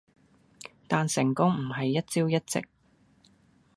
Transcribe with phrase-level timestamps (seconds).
[0.87, 2.67] 但成功唔係一朝一夕。